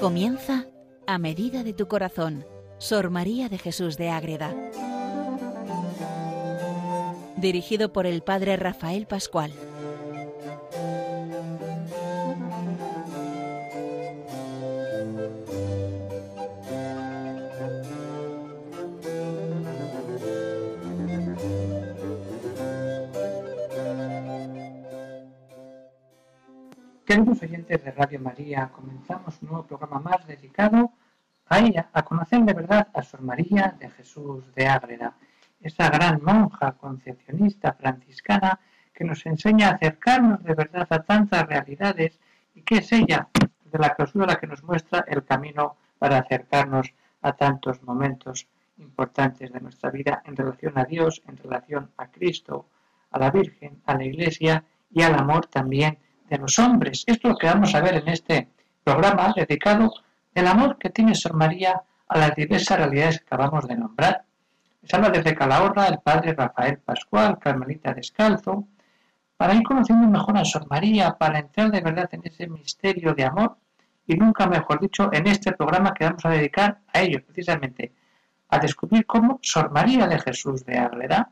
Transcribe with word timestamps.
Comienza 0.00 0.64
a 1.06 1.18
medida 1.18 1.62
de 1.62 1.74
tu 1.74 1.86
corazón, 1.86 2.46
Sor 2.78 3.10
María 3.10 3.50
de 3.50 3.58
Jesús 3.58 3.98
de 3.98 4.08
Ágreda. 4.08 4.54
Dirigido 7.36 7.92
por 7.92 8.06
el 8.06 8.22
Padre 8.22 8.56
Rafael 8.56 9.06
Pascual. 9.06 9.52
Radio 28.00 28.18
María, 28.18 28.70
comenzamos 28.72 29.42
un 29.42 29.48
nuevo 29.50 29.66
programa 29.66 30.00
más 30.00 30.26
dedicado 30.26 30.90
a 31.46 31.58
ella, 31.58 31.90
a 31.92 32.02
conocer 32.02 32.40
de 32.44 32.54
verdad 32.54 32.88
a 32.94 33.02
Sor 33.02 33.20
María 33.20 33.76
de 33.78 33.90
Jesús 33.90 34.42
de 34.54 34.66
Ágreda, 34.66 35.12
esa 35.60 35.90
gran 35.90 36.18
monja 36.22 36.72
concepcionista 36.78 37.74
franciscana 37.74 38.58
que 38.94 39.04
nos 39.04 39.26
enseña 39.26 39.68
a 39.68 39.72
acercarnos 39.72 40.42
de 40.42 40.54
verdad 40.54 40.86
a 40.88 41.02
tantas 41.02 41.46
realidades 41.46 42.18
y 42.54 42.62
que 42.62 42.78
es 42.78 42.90
ella 42.90 43.28
de 43.70 43.78
la 43.78 43.94
clausura 43.94 44.24
la 44.24 44.36
que 44.36 44.46
nos 44.46 44.64
muestra 44.64 45.04
el 45.06 45.22
camino 45.22 45.76
para 45.98 46.16
acercarnos 46.16 46.94
a 47.20 47.34
tantos 47.34 47.82
momentos 47.82 48.48
importantes 48.78 49.52
de 49.52 49.60
nuestra 49.60 49.90
vida 49.90 50.22
en 50.24 50.36
relación 50.36 50.78
a 50.78 50.86
Dios, 50.86 51.20
en 51.28 51.36
relación 51.36 51.90
a 51.98 52.06
Cristo, 52.06 52.64
a 53.10 53.18
la 53.18 53.30
Virgen, 53.30 53.82
a 53.84 53.94
la 53.94 54.04
Iglesia 54.04 54.64
y 54.90 55.02
al 55.02 55.16
amor 55.16 55.48
también 55.48 55.98
de 56.30 56.38
los 56.38 56.58
hombres. 56.58 57.04
Esto 57.06 57.28
es 57.28 57.32
lo 57.32 57.36
que 57.36 57.48
vamos 57.48 57.74
a 57.74 57.80
ver 57.80 57.96
en 57.96 58.08
este 58.08 58.48
programa 58.84 59.34
dedicado 59.36 59.92
al 60.34 60.46
amor 60.46 60.78
que 60.78 60.90
tiene 60.90 61.14
Sor 61.14 61.34
María 61.34 61.82
a 62.08 62.18
las 62.18 62.34
diversas 62.34 62.78
realidades 62.78 63.18
que 63.18 63.26
acabamos 63.26 63.66
de 63.66 63.76
nombrar. 63.76 64.24
Les 64.80 64.94
habla 64.94 65.10
desde 65.10 65.34
Calahorra 65.34 65.88
el 65.88 65.98
padre 65.98 66.32
Rafael 66.32 66.78
Pascual, 66.78 67.38
Carmelita 67.38 67.92
Descalzo, 67.92 68.68
para 69.36 69.54
ir 69.54 69.62
conociendo 69.64 70.06
mejor 70.06 70.38
a 70.38 70.44
Sor 70.44 70.66
María, 70.70 71.16
para 71.18 71.40
entrar 71.40 71.70
de 71.70 71.80
verdad 71.80 72.08
en 72.12 72.22
ese 72.24 72.46
misterio 72.46 73.12
de 73.12 73.24
amor 73.24 73.56
y 74.06 74.14
nunca 74.14 74.46
mejor 74.46 74.80
dicho 74.80 75.10
en 75.12 75.26
este 75.26 75.52
programa 75.52 75.92
que 75.92 76.04
vamos 76.04 76.24
a 76.24 76.30
dedicar 76.30 76.78
a 76.92 77.00
ello 77.00 77.22
precisamente, 77.24 77.92
a 78.48 78.58
descubrir 78.58 79.04
cómo 79.04 79.38
Sor 79.42 79.70
María 79.70 80.06
de 80.06 80.18
Jesús 80.18 80.64
de 80.64 80.78
Ágreda, 80.78 81.30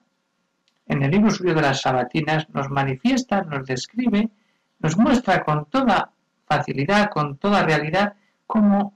en 0.87 1.03
el 1.03 1.11
libro 1.11 1.31
suyo 1.31 1.55
de 1.55 1.63
las 1.63 1.83
Sabatinas, 1.83 2.49
nos 2.51 2.69
manifiesta, 2.71 3.43
nos 3.43 3.67
describe 3.67 4.31
nos 4.79 4.97
muestra 4.97 5.45
con 5.45 5.67
toda 5.67 6.13
facilidad, 6.47 7.11
con 7.11 7.37
toda 7.37 7.63
realidad, 7.63 8.15
cómo 8.47 8.95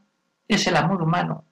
es 0.48 0.66
el 0.66 0.76
amor 0.76 1.02
humano, 1.02 1.44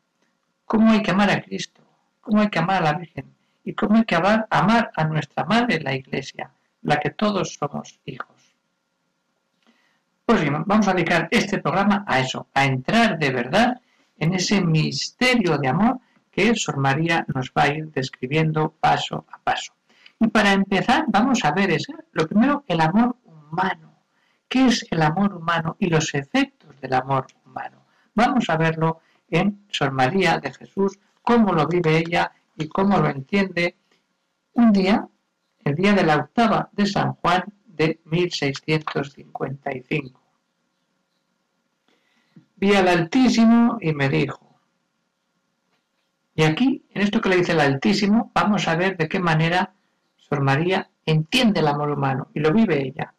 cómo 0.64 0.92
hay 0.92 1.02
que 1.02 1.10
amar 1.10 1.30
a 1.30 1.42
Cristo, 1.42 1.82
cómo 2.20 2.40
hay 2.40 2.48
que 2.48 2.58
amar 2.58 2.82
a 2.82 2.92
la 2.92 2.98
Virgen 2.98 3.34
y 3.64 3.74
cómo 3.74 3.96
hay 3.96 4.04
que 4.04 4.16
amar, 4.16 4.90
a 4.94 5.04
nuestra 5.04 5.44
Madre, 5.44 5.80
la 5.80 5.94
Iglesia, 5.94 6.50
la 6.82 6.98
que 6.98 7.10
todos 7.10 7.54
somos 7.54 8.00
hijos. 8.04 8.36
Pues 10.24 10.40
bien, 10.42 10.62
vamos 10.64 10.86
a 10.88 10.94
dedicar 10.94 11.28
este 11.30 11.58
programa 11.58 12.04
a 12.06 12.20
eso, 12.20 12.46
a 12.54 12.64
entrar 12.64 13.18
de 13.18 13.30
verdad 13.30 13.80
en 14.18 14.34
ese 14.34 14.60
misterio 14.60 15.58
de 15.58 15.68
amor 15.68 15.98
que 16.30 16.54
Sor 16.54 16.76
María 16.76 17.26
nos 17.34 17.50
va 17.50 17.64
a 17.64 17.68
ir 17.68 17.90
describiendo 17.90 18.72
paso 18.80 19.26
a 19.32 19.38
paso. 19.38 19.72
Y 20.20 20.28
para 20.28 20.52
empezar, 20.52 21.04
vamos 21.08 21.44
a 21.44 21.50
ver 21.50 21.70
eso, 21.72 21.92
lo 22.12 22.28
primero, 22.28 22.64
el 22.68 22.80
amor 22.80 23.16
humano 23.24 23.89
qué 24.50 24.66
es 24.66 24.84
el 24.90 25.00
amor 25.00 25.32
humano 25.32 25.76
y 25.78 25.86
los 25.86 26.12
efectos 26.12 26.78
del 26.80 26.92
amor 26.92 27.28
humano. 27.46 27.86
Vamos 28.14 28.50
a 28.50 28.56
verlo 28.56 29.00
en 29.30 29.64
Sor 29.70 29.92
María 29.92 30.40
de 30.40 30.52
Jesús, 30.52 30.98
cómo 31.22 31.52
lo 31.52 31.68
vive 31.68 31.98
ella 31.98 32.32
y 32.56 32.66
cómo 32.68 32.98
lo 32.98 33.08
entiende 33.08 33.76
un 34.54 34.72
día, 34.72 35.08
el 35.64 35.76
día 35.76 35.94
de 35.94 36.02
la 36.02 36.16
octava 36.16 36.68
de 36.72 36.84
San 36.84 37.12
Juan 37.14 37.44
de 37.64 38.00
1655. 38.04 40.20
Vi 42.56 42.74
al 42.74 42.88
Altísimo 42.88 43.78
y 43.80 43.94
me 43.94 44.08
dijo, 44.08 44.58
y 46.34 46.42
aquí, 46.42 46.84
en 46.90 47.02
esto 47.02 47.20
que 47.20 47.28
le 47.28 47.36
dice 47.36 47.52
el 47.52 47.60
Altísimo, 47.60 48.32
vamos 48.34 48.66
a 48.66 48.74
ver 48.74 48.96
de 48.96 49.08
qué 49.08 49.20
manera 49.20 49.74
Sor 50.16 50.40
María 50.40 50.90
entiende 51.06 51.60
el 51.60 51.68
amor 51.68 51.92
humano 51.92 52.30
y 52.34 52.40
lo 52.40 52.52
vive 52.52 52.82
ella 52.82 53.14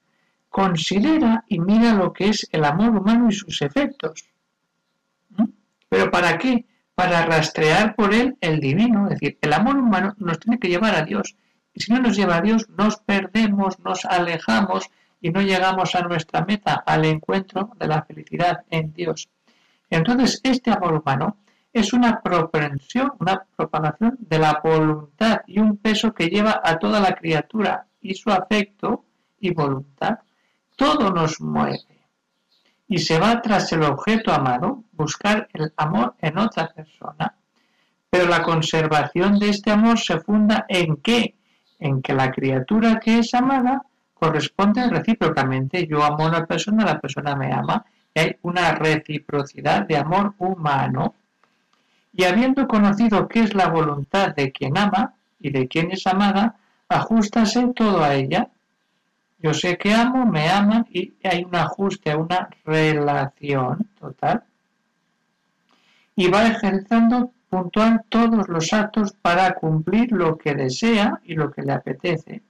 considera 0.51 1.45
y 1.47 1.59
mira 1.59 1.93
lo 1.93 2.11
que 2.11 2.27
es 2.27 2.47
el 2.51 2.65
amor 2.65 2.89
humano 2.89 3.29
y 3.29 3.33
sus 3.33 3.61
efectos. 3.61 4.25
¿Mm? 5.29 5.45
¿Pero 5.89 6.11
para 6.11 6.37
qué? 6.37 6.65
Para 6.93 7.25
rastrear 7.25 7.95
por 7.95 8.13
él 8.13 8.37
el 8.41 8.59
divino. 8.59 9.05
Es 9.05 9.11
decir, 9.11 9.39
el 9.41 9.53
amor 9.53 9.77
humano 9.77 10.13
nos 10.19 10.39
tiene 10.39 10.59
que 10.59 10.67
llevar 10.67 10.93
a 10.93 11.03
Dios. 11.03 11.35
Y 11.73 11.79
si 11.79 11.93
no 11.93 12.01
nos 12.01 12.17
lleva 12.17 12.35
a 12.35 12.41
Dios, 12.41 12.67
nos 12.77 12.97
perdemos, 12.97 13.79
nos 13.79 14.03
alejamos 14.03 14.89
y 15.21 15.29
no 15.29 15.41
llegamos 15.41 15.95
a 15.95 16.01
nuestra 16.01 16.43
meta, 16.43 16.83
al 16.85 17.05
encuentro 17.05 17.71
de 17.79 17.87
la 17.87 18.01
felicidad 18.03 18.65
en 18.69 18.91
Dios. 18.91 19.29
Entonces, 19.89 20.41
este 20.43 20.69
amor 20.69 20.95
humano 20.95 21.37
es 21.71 21.93
una 21.93 22.21
propensión, 22.21 23.13
una 23.19 23.41
propagación 23.55 24.17
de 24.19 24.37
la 24.37 24.59
voluntad 24.61 25.43
y 25.47 25.59
un 25.59 25.77
peso 25.77 26.13
que 26.13 26.27
lleva 26.27 26.59
a 26.61 26.77
toda 26.77 26.99
la 26.99 27.15
criatura 27.15 27.87
y 28.01 28.15
su 28.15 28.29
afecto 28.29 29.05
y 29.39 29.53
voluntad 29.53 30.19
todo 30.81 31.11
nos 31.11 31.39
mueve 31.39 32.01
y 32.87 32.97
se 32.97 33.19
va 33.19 33.39
tras 33.39 33.71
el 33.71 33.83
objeto 33.83 34.33
amado, 34.33 34.83
buscar 34.93 35.47
el 35.53 35.71
amor 35.77 36.15
en 36.19 36.39
otra 36.39 36.69
persona. 36.69 37.35
Pero 38.09 38.27
la 38.27 38.41
conservación 38.41 39.37
de 39.37 39.49
este 39.49 39.69
amor 39.69 39.99
se 39.99 40.19
funda 40.19 40.65
en 40.67 40.97
qué? 40.97 41.35
En 41.79 42.01
que 42.01 42.13
la 42.13 42.31
criatura 42.31 42.99
que 42.99 43.19
es 43.19 43.31
amada 43.35 43.83
corresponde 44.15 44.89
recíprocamente. 44.89 45.85
Yo 45.87 46.03
amo 46.03 46.25
a 46.25 46.29
una 46.29 46.45
persona, 46.47 46.83
la 46.83 46.99
persona 46.99 47.35
me 47.35 47.53
ama. 47.53 47.85
Y 48.15 48.19
hay 48.19 48.35
una 48.41 48.71
reciprocidad 48.71 49.87
de 49.87 49.97
amor 49.97 50.33
humano. 50.39 51.13
Y 52.11 52.23
habiendo 52.23 52.67
conocido 52.67 53.27
qué 53.27 53.41
es 53.41 53.53
la 53.53 53.67
voluntad 53.67 54.35
de 54.35 54.51
quien 54.51 54.79
ama 54.79 55.13
y 55.39 55.51
de 55.51 55.67
quien 55.67 55.91
es 55.91 56.07
amada, 56.07 56.55
ajustase 56.89 57.67
todo 57.75 58.03
a 58.03 58.15
ella 58.15 58.49
yo 59.41 59.53
sé 59.53 59.77
que 59.77 59.93
amo, 59.93 60.25
me 60.25 60.49
aman 60.49 60.85
y 60.91 61.13
hay 61.23 61.43
un 61.43 61.55
ajuste, 61.55 62.15
una 62.15 62.49
relación 62.63 63.89
total. 63.99 64.43
Y 66.15 66.27
va 66.29 66.47
ejerciendo 66.47 67.31
puntual 67.49 68.03
todos 68.09 68.47
los 68.47 68.71
actos 68.71 69.13
para 69.13 69.53
cumplir 69.55 70.11
lo 70.11 70.37
que 70.37 70.53
desea 70.53 71.19
y 71.23 71.35
lo 71.35 71.51
que 71.51 71.63
le 71.63 71.73
apetece. 71.73 72.43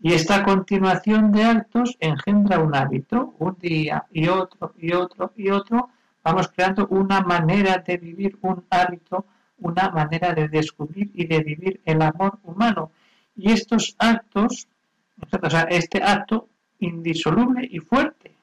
Y 0.00 0.12
esta 0.12 0.44
continuación 0.44 1.32
de 1.32 1.44
actos 1.44 1.96
engendra 2.00 2.60
un 2.60 2.74
hábito, 2.74 3.34
un 3.38 3.56
día 3.58 4.04
y 4.12 4.28
otro 4.28 4.74
y 4.78 4.92
otro 4.92 5.32
y 5.36 5.50
otro. 5.50 5.90
Vamos 6.22 6.48
creando 6.48 6.86
una 6.88 7.20
manera 7.20 7.82
de 7.86 7.96
vivir, 7.96 8.38
un 8.42 8.64
hábito, 8.70 9.26
una 9.58 9.90
manera 9.90 10.32
de 10.34 10.48
descubrir 10.48 11.10
y 11.14 11.26
de 11.26 11.40
vivir 11.40 11.80
el 11.84 12.02
amor 12.02 12.38
humano. 12.44 12.92
Y 13.34 13.52
estos 13.52 13.96
actos 13.98 14.68
o 15.20 15.50
sea, 15.50 15.62
este 15.62 16.02
acto 16.02 16.48
indisoluble 16.80 17.66
y 17.70 17.80
fuerte, 17.80 18.34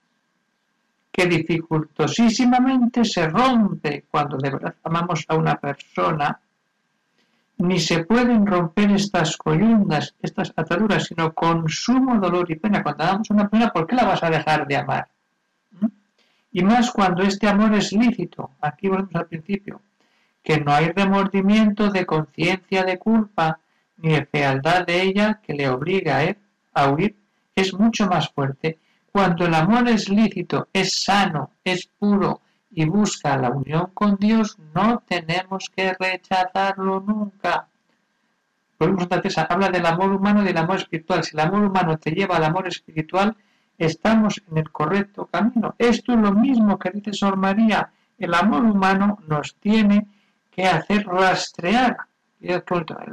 que 1.11 1.27
dificultosísimamente 1.27 3.05
se 3.05 3.27
rompe 3.29 4.05
cuando 4.09 4.37
de 4.37 4.49
verdad 4.49 4.75
amamos 4.83 5.25
a 5.27 5.35
una 5.35 5.55
persona, 5.55 6.39
ni 7.59 7.79
se 7.79 8.03
pueden 8.03 8.47
romper 8.47 8.91
estas 8.91 9.37
coyundas, 9.37 10.15
estas 10.21 10.51
ataduras, 10.55 11.03
sino 11.03 11.31
con 11.33 11.69
sumo 11.69 12.19
dolor 12.19 12.49
y 12.49 12.55
pena. 12.55 12.81
Cuando 12.81 13.03
amamos 13.03 13.29
a 13.29 13.33
una 13.35 13.47
persona, 13.47 13.71
¿por 13.71 13.85
qué 13.85 13.95
la 13.95 14.05
vas 14.05 14.23
a 14.23 14.31
dejar 14.31 14.67
de 14.67 14.75
amar? 14.75 15.07
¿Mm? 15.79 15.85
Y 16.51 16.63
más 16.63 16.89
cuando 16.89 17.21
este 17.21 17.47
amor 17.47 17.75
es 17.75 17.93
lícito, 17.93 18.49
aquí 18.59 18.87
volvemos 18.87 19.15
al 19.15 19.27
principio, 19.27 19.81
que 20.41 20.59
no 20.59 20.73
hay 20.73 20.89
remordimiento 20.89 21.91
de 21.91 22.07
conciencia 22.07 22.83
de 22.83 22.97
culpa, 22.97 23.59
ni 23.97 24.13
de 24.13 24.25
fealdad 24.25 24.87
de 24.87 25.03
ella 25.03 25.39
que 25.43 25.53
le 25.53 25.69
obliga 25.69 26.17
a 26.17 26.23
él 26.23 26.37
a 26.73 26.95
es 27.55 27.73
mucho 27.73 28.07
más 28.07 28.29
fuerte 28.29 28.79
cuando 29.13 29.45
el 29.45 29.53
amor 29.53 29.87
es 29.89 30.09
lícito, 30.09 30.69
es 30.73 31.03
sano, 31.03 31.51
es 31.63 31.85
puro 31.85 32.41
y 32.71 32.83
busca 32.85 33.37
la 33.37 33.51
unión 33.51 33.91
con 33.93 34.15
Dios, 34.15 34.57
no 34.73 35.03
tenemos 35.07 35.69
que 35.69 35.93
rechazarlo 35.93 36.99
nunca. 36.99 37.67
Volvemos 38.79 39.07
a 39.37 39.41
habla 39.43 39.69
del 39.69 39.85
amor 39.85 40.13
humano 40.13 40.41
y 40.41 40.45
del 40.45 40.57
amor 40.57 40.77
espiritual. 40.77 41.23
Si 41.23 41.37
el 41.37 41.41
amor 41.41 41.63
humano 41.63 41.95
te 41.99 42.09
lleva 42.09 42.37
al 42.37 42.43
amor 42.43 42.67
espiritual, 42.67 43.37
estamos 43.77 44.41
en 44.49 44.57
el 44.57 44.71
correcto 44.71 45.27
camino. 45.27 45.75
Esto 45.77 46.13
es 46.13 46.19
lo 46.19 46.31
mismo 46.31 46.79
que 46.79 46.89
dice 46.89 47.13
Sor 47.13 47.37
María. 47.37 47.91
El 48.17 48.33
amor 48.33 48.65
humano 48.65 49.19
nos 49.27 49.53
tiene 49.57 50.07
que 50.49 50.65
hacer 50.65 51.05
rastrear. 51.05 51.97
El 52.41 52.63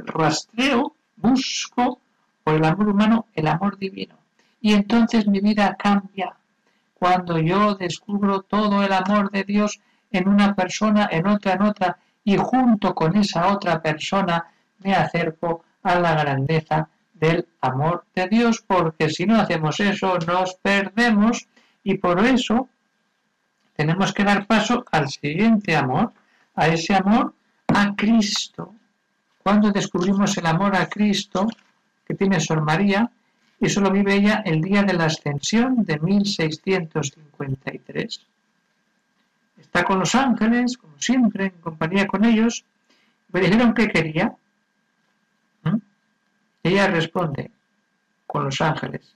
rastreo 0.06 0.94
busco 1.16 2.00
por 2.44 2.54
el 2.54 2.64
amor 2.64 2.88
humano 2.88 3.26
el 3.34 3.46
amor 3.46 3.78
divino. 3.78 4.16
Y 4.60 4.74
entonces 4.74 5.26
mi 5.26 5.40
vida 5.40 5.76
cambia 5.78 6.34
cuando 6.94 7.38
yo 7.38 7.74
descubro 7.74 8.42
todo 8.42 8.82
el 8.82 8.92
amor 8.92 9.30
de 9.30 9.44
Dios 9.44 9.80
en 10.10 10.28
una 10.28 10.54
persona, 10.54 11.08
en 11.10 11.26
otra, 11.26 11.54
en 11.54 11.62
otra, 11.62 11.98
y 12.24 12.36
junto 12.36 12.94
con 12.94 13.16
esa 13.16 13.48
otra 13.48 13.80
persona 13.80 14.44
me 14.80 14.94
acerco 14.94 15.64
a 15.82 15.98
la 15.98 16.14
grandeza 16.14 16.88
del 17.14 17.46
amor 17.60 18.04
de 18.14 18.28
Dios, 18.28 18.62
porque 18.66 19.08
si 19.08 19.26
no 19.26 19.40
hacemos 19.40 19.80
eso 19.80 20.18
nos 20.18 20.54
perdemos 20.54 21.46
y 21.82 21.94
por 21.94 22.24
eso 22.24 22.68
tenemos 23.76 24.12
que 24.12 24.24
dar 24.24 24.46
paso 24.46 24.84
al 24.90 25.08
siguiente 25.08 25.74
amor, 25.74 26.12
a 26.54 26.68
ese 26.68 26.94
amor 26.94 27.32
a 27.68 27.94
Cristo. 27.94 28.74
Cuando 29.42 29.70
descubrimos 29.70 30.36
el 30.36 30.46
amor 30.46 30.76
a 30.76 30.86
Cristo 30.86 31.46
que 32.10 32.16
tiene 32.16 32.40
Sor 32.40 32.62
María, 32.62 33.08
y 33.60 33.66
eso 33.66 33.80
lo 33.80 33.92
vive 33.92 34.16
ella 34.16 34.42
el 34.44 34.60
día 34.60 34.82
de 34.82 34.94
la 34.94 35.04
ascensión 35.04 35.84
de 35.84 36.00
1653. 36.00 38.26
Está 39.60 39.84
con 39.84 40.00
los 40.00 40.12
ángeles, 40.16 40.76
como 40.76 40.98
siempre, 40.98 41.44
en 41.44 41.52
compañía 41.60 42.08
con 42.08 42.24
ellos. 42.24 42.64
Me 43.32 43.42
dijeron 43.42 43.74
que 43.74 43.86
quería. 43.86 44.34
¿Mm? 45.62 45.76
Ella 46.64 46.88
responde 46.88 47.52
con 48.26 48.46
los 48.46 48.60
ángeles. 48.60 49.14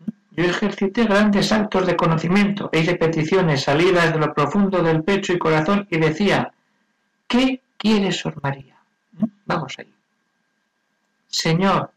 ¿Mm? 0.00 0.10
Yo 0.32 0.44
ejercité 0.44 1.04
grandes 1.04 1.52
actos 1.52 1.86
de 1.86 1.94
conocimiento 1.94 2.68
e 2.72 2.80
hice 2.80 2.96
peticiones 2.96 3.62
salidas 3.62 4.12
de 4.12 4.18
lo 4.18 4.34
profundo 4.34 4.82
del 4.82 5.04
pecho 5.04 5.32
y 5.32 5.38
corazón 5.38 5.86
y 5.88 5.98
decía, 5.98 6.52
¿qué 7.28 7.60
quiere 7.76 8.10
Sor 8.10 8.42
María? 8.42 8.74
¿Mm? 9.12 9.26
Vamos 9.46 9.78
ahí. 9.78 10.01
Señor, 11.32 11.90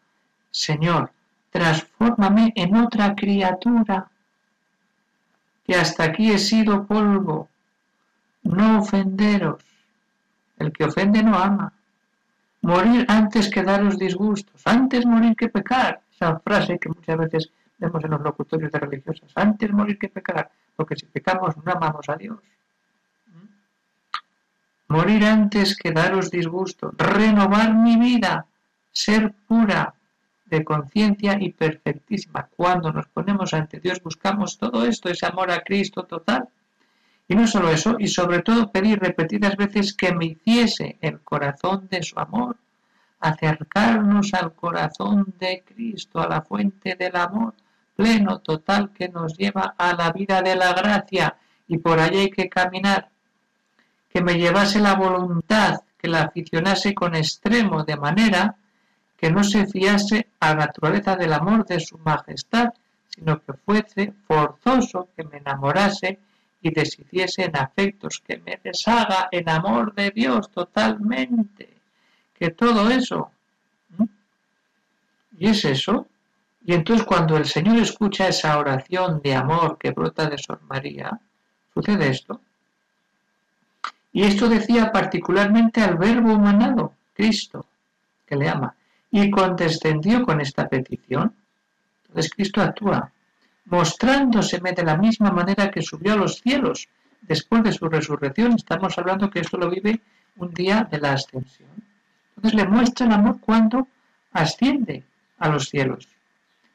Señor, 0.49 1.11
transfórmame 1.51 2.53
en 2.55 2.75
otra 2.77 3.13
criatura, 3.13 4.09
que 5.65 5.75
hasta 5.75 6.05
aquí 6.05 6.31
he 6.31 6.39
sido 6.39 6.85
polvo. 6.85 7.49
No 8.43 8.79
ofenderos. 8.79 9.61
El 10.57 10.71
que 10.71 10.85
ofende 10.85 11.21
no 11.21 11.37
ama. 11.37 11.73
Morir 12.61 13.05
antes 13.09 13.49
que 13.49 13.63
daros 13.63 13.97
disgustos. 13.97 14.61
Antes 14.63 15.05
morir 15.05 15.35
que 15.35 15.49
pecar. 15.49 16.01
Esa 16.13 16.39
frase 16.39 16.79
que 16.79 16.89
muchas 16.89 17.17
veces 17.17 17.51
vemos 17.77 18.03
en 18.03 18.11
los 18.11 18.21
locutorios 18.21 18.71
de 18.71 18.79
religiosas. 18.79 19.31
Antes 19.35 19.71
morir 19.71 19.97
que 19.97 20.07
pecar. 20.07 20.49
Porque 20.75 20.95
si 20.95 21.07
pecamos 21.07 21.57
no 21.57 21.71
amamos 21.71 22.07
a 22.07 22.15
Dios. 22.15 22.39
Morir 24.87 25.25
antes 25.25 25.75
que 25.75 25.91
daros 25.91 26.31
disgusto. 26.31 26.93
Renovar 26.95 27.73
mi 27.73 27.97
vida. 27.97 28.45
Ser 28.95 29.33
pura 29.45 29.93
de 30.45 30.63
conciencia 30.63 31.37
y 31.37 31.51
perfectísima. 31.51 32.47
Cuando 32.55 32.93
nos 32.93 33.07
ponemos 33.07 33.53
ante 33.53 33.81
Dios 33.81 34.01
buscamos 34.01 34.57
todo 34.57 34.85
esto, 34.85 35.09
ese 35.09 35.25
amor 35.25 35.51
a 35.51 35.61
Cristo 35.61 36.03
total. 36.03 36.47
Y 37.27 37.35
no 37.35 37.45
solo 37.45 37.71
eso, 37.71 37.97
y 37.99 38.07
sobre 38.07 38.41
todo 38.41 38.71
pedir 38.71 38.99
repetidas 38.99 39.57
veces 39.57 39.93
que 39.93 40.13
me 40.13 40.25
hiciese 40.27 40.97
el 41.01 41.19
corazón 41.19 41.89
de 41.89 42.03
su 42.03 42.17
amor, 42.19 42.55
acercarnos 43.19 44.33
al 44.33 44.53
corazón 44.53 45.33
de 45.39 45.63
Cristo, 45.65 46.21
a 46.21 46.29
la 46.29 46.41
fuente 46.41 46.95
del 46.95 47.17
amor 47.17 47.53
pleno, 47.97 48.39
total, 48.39 48.91
que 48.93 49.09
nos 49.09 49.35
lleva 49.35 49.75
a 49.77 49.93
la 49.93 50.11
vida 50.11 50.41
de 50.41 50.55
la 50.55 50.73
gracia, 50.73 51.35
y 51.67 51.79
por 51.79 51.99
allí 51.99 52.19
hay 52.19 52.29
que 52.29 52.47
caminar. 52.47 53.09
Que 54.09 54.21
me 54.21 54.35
llevase 54.35 54.79
la 54.79 54.95
voluntad, 54.95 55.81
que 55.97 56.07
la 56.07 56.23
aficionase 56.23 56.93
con 56.93 57.15
extremo, 57.15 57.83
de 57.83 57.97
manera 57.97 58.55
que 59.17 59.31
no 59.31 59.43
se 59.43 59.65
fiase 59.67 60.27
a 60.39 60.49
la 60.49 60.65
naturaleza 60.65 61.15
del 61.15 61.33
amor 61.33 61.65
de 61.65 61.79
su 61.79 61.97
majestad, 61.99 62.73
sino 63.09 63.41
que 63.41 63.53
fuese 63.53 64.13
forzoso 64.27 65.09
que 65.15 65.23
me 65.23 65.37
enamorase 65.37 66.19
y 66.61 66.71
deshiciese 66.71 67.45
en 67.45 67.55
afectos, 67.55 68.21
que 68.25 68.37
me 68.39 68.59
deshaga 68.63 69.29
en 69.31 69.47
amor 69.49 69.93
de 69.93 70.11
Dios 70.11 70.49
totalmente, 70.51 71.69
que 72.37 72.49
todo 72.49 72.89
eso. 72.89 73.31
¿Y 75.37 75.49
es 75.49 75.63
eso? 75.65 76.07
Y 76.65 76.73
entonces 76.73 77.05
cuando 77.05 77.37
el 77.37 77.45
Señor 77.45 77.77
escucha 77.77 78.27
esa 78.27 78.57
oración 78.57 79.21
de 79.21 79.35
amor 79.35 79.77
que 79.77 79.91
brota 79.91 80.29
de 80.29 80.37
Sor 80.37 80.61
María, 80.63 81.19
sucede 81.73 82.09
esto. 82.09 82.41
Y 84.11 84.23
esto 84.23 84.49
decía 84.49 84.91
particularmente 84.91 85.81
al 85.81 85.97
verbo 85.97 86.33
humanado, 86.33 86.93
Cristo, 87.13 87.65
que 88.25 88.35
le 88.35 88.49
ama 88.49 88.75
y 89.15 89.31
condescendió 89.31 90.25
con 90.25 90.41
esta 90.41 90.67
petición. 90.67 91.33
Entonces 92.07 92.33
Cristo 92.33 92.61
actúa, 92.61 93.13
mostrándoseme 93.63 94.73
de 94.73 94.83
la 94.83 94.97
misma 94.97 95.31
manera 95.31 95.71
que 95.71 95.81
subió 95.81 96.13
a 96.13 96.17
los 96.17 96.41
cielos 96.41 96.89
después 97.21 97.63
de 97.63 97.71
su 97.71 97.87
resurrección. 97.87 98.55
Estamos 98.57 98.97
hablando 98.97 99.29
que 99.29 99.39
esto 99.39 99.57
lo 99.57 99.69
vive 99.69 100.01
un 100.35 100.53
día 100.53 100.85
de 100.91 100.99
la 100.99 101.13
ascensión. 101.13 101.69
Entonces 102.35 102.59
le 102.59 102.67
muestra 102.67 103.05
el 103.05 103.13
amor 103.13 103.39
cuando 103.39 103.87
asciende 104.33 105.05
a 105.39 105.47
los 105.47 105.69
cielos. 105.69 106.09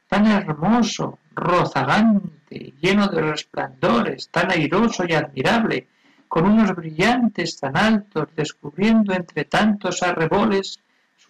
Tan 0.08 0.26
hermoso, 0.26 1.18
rozagante, 1.34 2.72
lleno 2.80 3.06
de 3.08 3.20
resplandores, 3.20 4.30
tan 4.30 4.50
airoso 4.50 5.04
y 5.06 5.12
admirable, 5.12 5.88
con 6.26 6.46
unos 6.46 6.74
brillantes 6.74 7.58
tan 7.60 7.76
altos, 7.76 8.28
descubriendo 8.34 9.12
entre 9.12 9.44
tantos 9.44 10.02
arreboles 10.02 10.80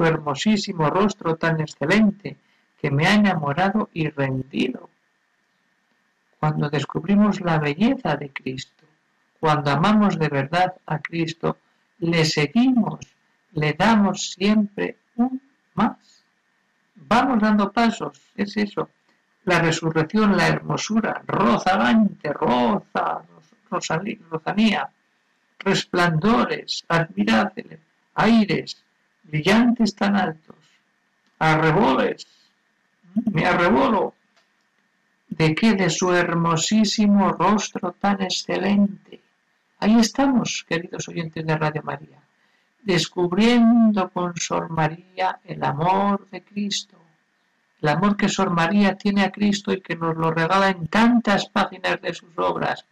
hermosísimo 0.05 0.89
rostro 0.91 1.37
tan 1.37 1.61
excelente 1.61 2.37
que 2.81 2.91
me 2.91 3.07
ha 3.07 3.15
enamorado 3.15 3.91
y 3.93 4.09
rendido. 4.09 4.89
Cuando 6.39 6.71
descubrimos 6.71 7.41
la 7.41 7.59
belleza 7.59 8.17
de 8.17 8.31
Cristo, 8.31 8.85
cuando 9.39 9.71
amamos 9.71 10.19
de 10.19 10.29
verdad 10.29 10.75
a 10.87 10.99
Cristo, 10.99 11.59
le 11.99 12.25
seguimos, 12.25 13.01
le 13.53 13.75
damos 13.75 14.33
siempre 14.33 14.97
un 15.17 15.41
más. 15.75 16.25
Vamos 16.95 17.41
dando 17.41 17.73
pasos, 17.73 18.21
es 18.37 18.57
eso. 18.57 18.89
La 19.45 19.61
resurrección, 19.61 20.37
la 20.37 20.49
hermosura, 20.49 21.23
rozagante, 21.27 22.33
roza, 22.33 23.23
rozanía, 23.71 24.89
resplandores, 25.59 26.85
admirables, 26.89 27.81
aires, 28.15 28.83
brillantes 29.31 29.95
tan 29.95 30.17
altos, 30.17 30.57
arreboles, 31.39 32.27
me 33.33 33.47
arrebolo, 33.47 34.15
de 35.29 35.55
que 35.55 35.75
de 35.75 35.89
su 35.89 36.13
hermosísimo 36.13 37.31
rostro 37.33 37.93
tan 37.93 38.21
excelente. 38.23 39.21
Ahí 39.79 39.99
estamos, 39.99 40.65
queridos 40.69 41.09
oyentes 41.09 41.47
de 41.47 41.57
Radio 41.57 41.83
María, 41.83 42.19
descubriendo 42.83 44.11
con 44.11 44.37
Sor 44.37 44.69
María 44.69 45.39
el 45.45 45.63
amor 45.63 46.29
de 46.31 46.43
Cristo, 46.43 46.97
el 47.81 47.89
amor 47.89 48.17
que 48.17 48.29
Sor 48.29 48.51
María 48.51 48.97
tiene 48.97 49.23
a 49.23 49.31
Cristo 49.31 49.73
y 49.73 49.81
que 49.81 49.97
nos 49.97 50.17
lo 50.17 50.31
regala 50.31 50.69
en 50.69 50.89
tantas 50.89 51.49
páginas 51.49 52.03
de 52.03 52.13
sus 52.13 52.37
obras. 52.37 52.85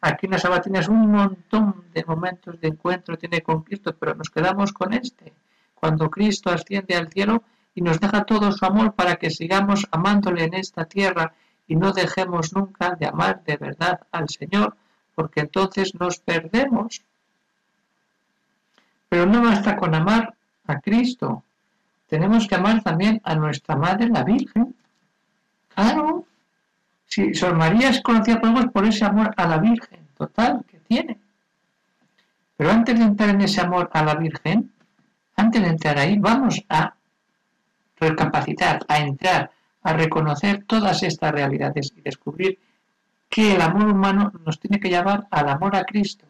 Aquí 0.00 0.26
en 0.26 0.32
las 0.32 0.42
sabatinas 0.42 0.88
un 0.88 1.10
montón 1.10 1.84
de 1.94 2.04
momentos 2.04 2.60
de 2.60 2.68
encuentro 2.68 3.16
tiene 3.16 3.40
con 3.40 3.62
Cristo, 3.62 3.96
pero 3.98 4.14
nos 4.14 4.28
quedamos 4.28 4.72
con 4.72 4.92
este 4.92 5.32
cuando 5.84 6.08
Cristo 6.08 6.48
asciende 6.48 6.96
al 6.96 7.10
cielo 7.12 7.42
y 7.74 7.82
nos 7.82 8.00
deja 8.00 8.24
todo 8.24 8.50
su 8.52 8.64
amor 8.64 8.94
para 8.94 9.16
que 9.16 9.28
sigamos 9.28 9.86
amándole 9.90 10.44
en 10.44 10.54
esta 10.54 10.86
tierra 10.86 11.34
y 11.68 11.76
no 11.76 11.92
dejemos 11.92 12.54
nunca 12.54 12.96
de 12.98 13.06
amar 13.06 13.44
de 13.44 13.58
verdad 13.58 14.00
al 14.10 14.30
Señor, 14.30 14.78
porque 15.14 15.40
entonces 15.40 15.94
nos 15.94 16.20
perdemos. 16.20 17.02
Pero 19.10 19.26
no 19.26 19.42
basta 19.42 19.76
con 19.76 19.94
amar 19.94 20.34
a 20.66 20.80
Cristo, 20.80 21.44
tenemos 22.08 22.48
que 22.48 22.54
amar 22.54 22.82
también 22.82 23.20
a 23.22 23.34
nuestra 23.34 23.76
Madre, 23.76 24.08
la 24.08 24.24
Virgen. 24.24 24.74
Claro, 25.74 26.24
si 27.04 27.34
Sor 27.34 27.56
María 27.56 27.90
es 27.90 28.00
conocida 28.00 28.40
por 28.40 28.72
por 28.72 28.86
ese 28.86 29.04
amor 29.04 29.34
a 29.36 29.46
la 29.46 29.58
Virgen 29.58 30.00
total 30.16 30.64
que 30.66 30.78
tiene. 30.78 31.18
Pero 32.56 32.70
antes 32.70 32.98
de 32.98 33.04
entrar 33.04 33.28
en 33.28 33.42
ese 33.42 33.60
amor 33.60 33.90
a 33.92 34.02
la 34.02 34.14
Virgen, 34.14 34.70
antes 35.36 35.62
de 35.62 35.68
entrar 35.68 35.98
ahí, 35.98 36.18
vamos 36.18 36.64
a 36.68 36.94
recapacitar, 37.96 38.84
a 38.88 38.98
entrar, 38.98 39.50
a 39.82 39.92
reconocer 39.92 40.64
todas 40.64 41.02
estas 41.02 41.32
realidades 41.32 41.92
y 41.96 42.00
descubrir 42.00 42.58
que 43.28 43.54
el 43.54 43.60
amor 43.60 43.88
humano 43.88 44.32
nos 44.44 44.60
tiene 44.60 44.78
que 44.78 44.88
llevar 44.88 45.26
al 45.30 45.48
amor 45.48 45.76
a 45.76 45.84
Cristo. 45.84 46.26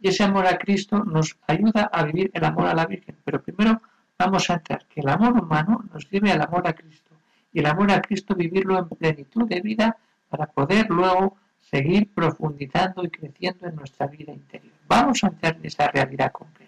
Y 0.00 0.08
ese 0.08 0.24
amor 0.24 0.46
a 0.46 0.58
Cristo 0.58 1.04
nos 1.04 1.36
ayuda 1.46 1.90
a 1.92 2.04
vivir 2.04 2.30
el 2.34 2.44
amor 2.44 2.66
a 2.66 2.74
la 2.74 2.86
Virgen. 2.86 3.16
Pero 3.24 3.42
primero 3.42 3.80
vamos 4.18 4.48
a 4.50 4.54
entrar, 4.54 4.84
que 4.86 5.00
el 5.00 5.08
amor 5.08 5.40
humano 5.40 5.84
nos 5.92 6.08
lleve 6.10 6.32
al 6.32 6.40
amor 6.40 6.66
a 6.66 6.72
Cristo. 6.72 7.10
Y 7.52 7.60
el 7.60 7.66
amor 7.66 7.92
a 7.92 8.00
Cristo 8.00 8.34
vivirlo 8.34 8.78
en 8.78 8.88
plenitud 8.88 9.46
de 9.46 9.60
vida 9.60 9.96
para 10.28 10.46
poder 10.46 10.88
luego 10.88 11.36
seguir 11.60 12.12
profundizando 12.12 13.04
y 13.04 13.10
creciendo 13.10 13.68
en 13.68 13.76
nuestra 13.76 14.06
vida 14.06 14.32
interior. 14.32 14.72
Vamos 14.88 15.22
a 15.22 15.28
entrar 15.28 15.56
en 15.56 15.66
esa 15.66 15.88
realidad 15.88 16.32
concreta. 16.32 16.61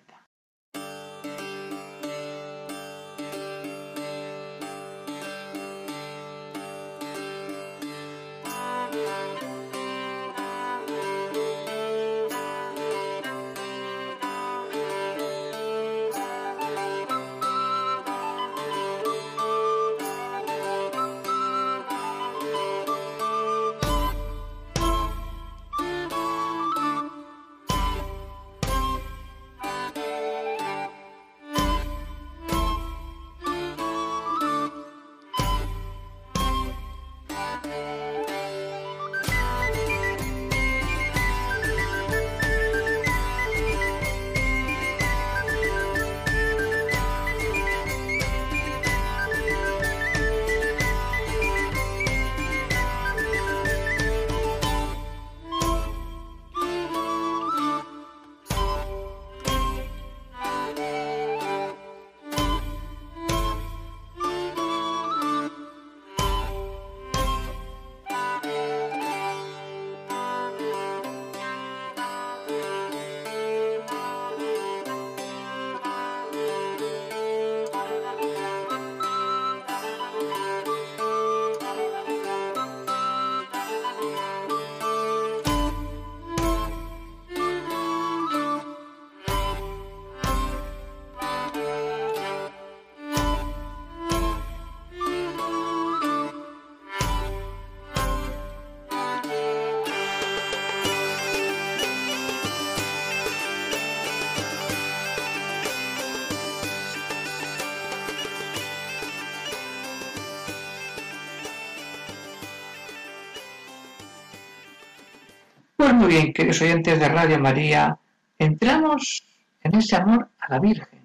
Muy 115.94 116.08
bien, 116.08 116.32
queridos 116.32 116.60
oyentes 116.60 116.98
de 116.98 117.08
Radio 117.08 117.38
María, 117.38 117.96
entramos 118.38 119.24
en 119.62 119.76
ese 119.76 119.96
amor 119.96 120.28
a 120.40 120.52
la 120.52 120.58
Virgen. 120.58 121.00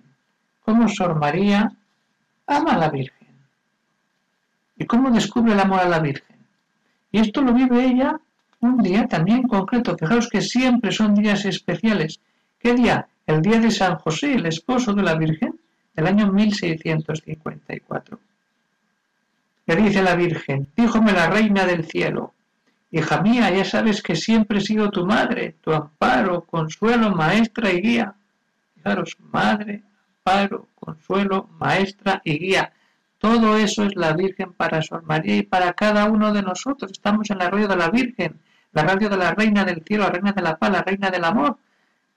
¿Cómo 0.66 0.88
Sor 0.88 1.16
María 1.16 1.72
ama 2.48 2.74
a 2.74 2.78
la 2.78 2.90
Virgen? 2.90 3.28
¿Y 4.78 4.86
cómo 4.86 5.12
descubre 5.12 5.54
el 5.54 5.60
amor 5.60 5.82
a 5.82 5.90
la 5.90 6.00
Virgen? 6.00 6.38
Y 7.12 7.20
esto 7.20 7.42
lo 7.42 7.54
vive 7.54 7.86
ella 7.86 8.20
un 8.62 8.82
día 8.82 9.08
también 9.08 9.44
concreto. 9.44 9.96
Fijaos 9.98 10.28
que 10.28 10.42
siempre 10.42 10.92
son 10.92 11.14
días 11.14 11.46
especiales. 11.46 12.20
¿Qué 12.60 12.74
día? 12.74 13.08
El 13.28 13.42
día 13.42 13.60
de 13.60 13.72
San 13.72 13.98
José, 13.98 14.34
el 14.34 14.48
esposo 14.48 14.94
de 14.94 15.04
la 15.04 15.16
Virgen, 15.16 15.60
del 15.94 16.08
año 16.08 16.32
1654. 16.32 18.20
Le 19.68 19.76
dice 19.76 20.02
la 20.02 20.16
Virgen, 20.16 20.68
díjome 20.76 21.12
la 21.12 21.30
reina 21.30 21.66
del 21.66 21.86
cielo, 21.86 22.34
hija 22.92 23.22
mía, 23.22 23.50
ya 23.52 23.66
sabes 23.66 24.02
que 24.02 24.16
siempre 24.16 24.60
he 24.60 24.62
sido 24.62 24.90
tu 24.90 25.06
madre, 25.06 25.56
tu 25.62 25.72
amparo, 25.72 26.42
consuelo, 26.42 27.12
maestra 27.12 27.72
y 27.72 27.82
guía. 27.82 28.16
Fijaros, 28.76 29.18
madre, 29.20 29.84
amparo, 30.18 30.68
consuelo, 30.76 31.50
maestra 31.60 32.22
y 32.24 32.40
guía. 32.40 32.74
Todo 33.18 33.58
eso 33.58 33.84
es 33.84 33.96
la 33.96 34.14
Virgen 34.14 34.54
para 34.54 34.82
Sor 34.82 35.04
María 35.04 35.38
y 35.38 35.44
para 35.44 35.74
cada 35.74 36.06
uno 36.06 36.34
de 36.34 36.42
nosotros. 36.42 36.92
Estamos 36.92 37.30
en 37.30 37.40
la 37.40 37.50
radio 37.50 37.68
de 37.68 37.76
la 37.76 37.90
Virgen, 37.90 38.40
la 38.72 38.84
radio 38.84 39.10
de 39.10 39.18
la 39.18 39.34
Reina 39.34 39.66
del 39.66 39.84
Cielo, 39.84 40.04
la 40.04 40.12
Reina 40.12 40.32
de 40.32 40.42
la 40.42 40.58
Paz, 40.58 40.72
la 40.72 40.82
Reina 40.82 41.10
del 41.10 41.26
Amor. 41.26 41.58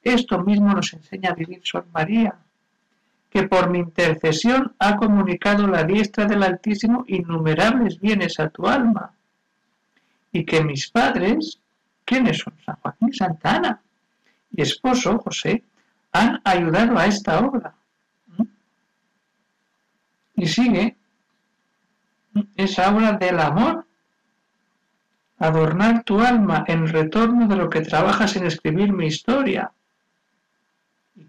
Esto 0.03 0.39
mismo 0.41 0.73
nos 0.73 0.93
enseña 0.93 1.31
a 1.31 1.35
vivir 1.35 1.61
Sor 1.65 1.87
María 1.93 2.37
que 3.33 3.45
por 3.45 3.71
mi 3.71 3.79
intercesión 3.79 4.75
ha 4.79 4.97
comunicado 4.97 5.67
la 5.67 5.85
diestra 5.85 6.27
del 6.27 6.43
Altísimo 6.43 7.05
innumerables 7.09 7.99
bienes 7.99 8.39
a 8.39 8.51
tu 8.51 8.67
alma, 8.67 9.13
y 10.33 10.45
que 10.45 10.63
mis 10.63 10.89
padres, 10.91 11.59
¿quiénes 12.05 12.39
son? 12.39 12.55
San 12.65 12.77
Joaquín 12.77 13.09
y 13.11 13.17
Santa 13.17 13.57
Ana, 13.57 13.83
y 14.51 14.63
esposo 14.63 15.19
José, 15.19 15.63
han 16.13 16.41
ayudado 16.45 16.99
a 16.99 17.07
esta 17.07 17.41
obra. 17.41 17.75
Y 20.35 20.47
sigue 20.47 20.97
esa 22.57 22.95
obra 22.95 23.13
del 23.13 23.39
amor, 23.39 23.87
adornar 25.39 26.05
tu 26.05 26.21
alma 26.21 26.65
en 26.67 26.89
retorno 26.89 27.47
de 27.47 27.57
lo 27.57 27.69
que 27.69 27.83
trabajas 27.83 28.37
en 28.37 28.47
escribir 28.47 28.93
mi 28.93 29.07
historia 29.07 29.73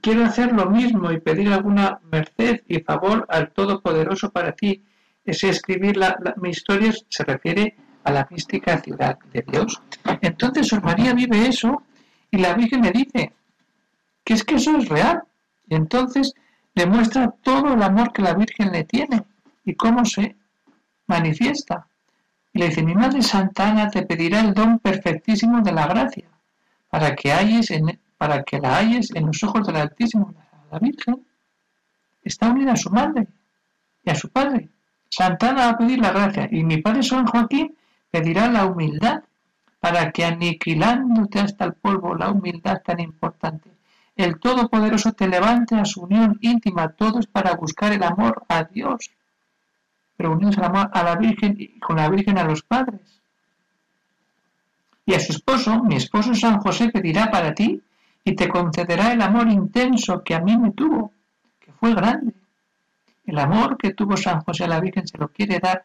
quiero 0.03 0.25
hacer 0.25 0.51
lo 0.51 0.69
mismo 0.69 1.12
y 1.12 1.19
pedir 1.19 1.51
alguna 1.51 2.00
merced 2.12 2.62
y 2.67 2.79
favor 2.81 3.25
al 3.29 3.51
Todopoderoso 3.51 4.31
para 4.31 4.53
ti. 4.53 4.83
Ese 5.25 5.50
escribir 5.50 5.98
la, 5.98 6.17
mi 6.38 6.50
historia 6.50 6.93
se 7.07 7.24
refiere 7.24 7.75
a 7.75 7.92
la 8.12 8.27
mística 8.29 8.81
ciudad 8.81 9.17
de 9.31 9.43
Dios. 9.48 9.81
Entonces 10.22 10.67
Sor 10.67 10.83
María 10.83 11.13
vive 11.13 11.48
eso 11.48 11.83
y 12.31 12.38
la 12.38 12.53
Virgen 12.53 12.81
le 12.81 12.91
dice 12.91 13.33
que 14.24 14.33
es 14.33 14.43
que 14.43 14.55
eso 14.55 14.77
es 14.77 14.89
real. 14.89 15.24
Y 15.67 15.75
entonces 15.75 16.33
le 16.75 16.86
muestra 16.86 17.33
todo 17.41 17.74
el 17.74 17.81
amor 17.81 18.12
que 18.12 18.22
la 18.22 18.33
Virgen 18.33 18.72
le 18.72 18.83
tiene 18.83 19.24
y 19.63 19.75
cómo 19.75 20.05
se 20.05 20.36
manifiesta. 21.07 21.88
Y 22.53 22.60
le 22.60 22.69
dice, 22.69 22.83
mi 22.83 22.93
Madre 22.93 23.22
Santa 23.22 23.69
Ana 23.69 23.89
te 23.89 24.03
pedirá 24.03 24.41
el 24.41 24.53
don 24.53 24.79
perfectísimo 24.79 25.62
de 25.62 25.72
la 25.72 25.88
gracia, 25.88 26.25
para 26.89 27.15
que 27.15 27.31
halles 27.31 27.72
en, 27.72 28.00
para 28.17 28.43
que 28.43 28.60
la 28.60 28.77
halles 28.77 29.10
en 29.15 29.27
los 29.27 29.43
ojos 29.43 29.65
del 29.65 29.77
Altísimo. 29.77 30.33
La 30.72 30.79
Virgen 30.79 31.25
está 32.24 32.50
unida 32.50 32.74
a 32.74 32.77
su 32.77 32.89
madre 32.89 33.27
y 34.03 34.10
a 34.10 34.15
su 34.15 34.29
padre. 34.29 34.69
Santana 35.10 35.65
va 35.65 35.69
a 35.69 35.77
pedir 35.77 36.00
la 36.00 36.12
gracia 36.12 36.48
y 36.51 36.63
mi 36.63 36.77
padre 36.77 37.03
San 37.03 37.25
Joaquín 37.25 37.75
pedirá 38.13 38.48
la 38.48 38.67
humildad 38.67 39.24
para 39.79 40.12
que 40.12 40.24
aniquilándote 40.24 41.39
hasta 41.39 41.65
el 41.65 41.74
polvo 41.74 42.13
la 42.13 42.29
humildad 42.29 42.84
tan 42.86 43.00
importante, 43.00 43.72
el 44.15 44.39
Todopoderoso 44.39 45.13
te 45.13 45.27
levante 45.27 45.74
a 45.74 45.84
su 45.84 46.01
unión 46.01 46.38
íntima, 46.41 46.89
todos 46.89 47.25
para 47.25 47.55
buscar 47.55 47.91
el 47.91 48.03
amor 48.03 48.46
a 48.50 48.65
Dios, 48.65 49.10
pero 50.15 50.34
unidos 50.34 50.60
al 50.60 50.65
amor 50.65 50.91
a 50.93 51.01
la 51.01 51.15
Virgen 51.15 51.55
y 51.58 51.79
con 51.79 51.96
la 51.96 52.08
Virgen 52.08 52.38
a 52.38 52.43
los 52.43 52.62
padres. 52.62 53.01
Y 55.08 55.15
a 55.15 55.20
su 55.20 55.32
esposo, 55.32 55.84
mi 55.84 55.96
esposo 55.96 56.36
San 56.36 56.60
José 56.60 56.89
pedirá 56.89 57.32
para 57.32 57.55
ti 57.55 57.82
y 58.24 58.36
te 58.36 58.48
concederá 58.48 59.12
el 59.12 59.24
amor 59.24 59.48
intenso 59.50 60.24
que 60.24 60.36
a 60.36 60.39
mí 60.39 60.55
me 60.55 60.70
tuvo, 60.70 61.12
que 61.60 61.72
fue 61.72 61.96
grande. 61.96 62.36
El 63.25 63.39
amor 63.39 63.75
que 63.75 63.96
tuvo 63.96 64.15
San 64.17 64.41
José 64.41 64.65
a 64.65 64.67
la 64.67 64.79
Virgen 64.79 65.08
se 65.08 65.17
lo 65.17 65.29
quiere 65.29 65.58
dar 65.60 65.84